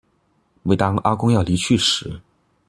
[0.63, 2.19] 每当阿公要离去时